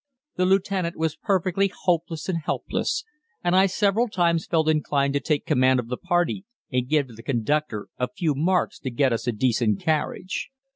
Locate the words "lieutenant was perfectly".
0.47-1.71